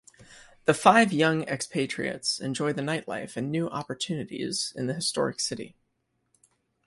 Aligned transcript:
The 0.65 0.73
five 0.73 1.13
young 1.13 1.43
expatriates 1.47 2.39
enjoy 2.39 2.73
the 2.73 2.81
nightlife 2.81 3.37
and 3.37 3.51
new 3.51 3.67
opportunities 3.69 4.73
in 4.75 4.87
the 4.87 4.95
historic 4.95 5.39
city. 5.39 5.75